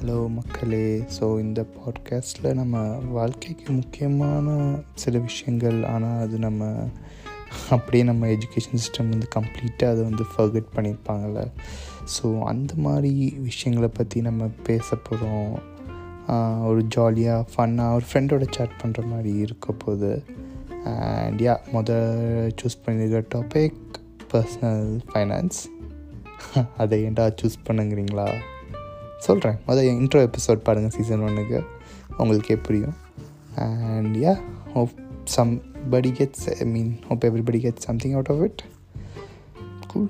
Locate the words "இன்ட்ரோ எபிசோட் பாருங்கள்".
29.94-30.90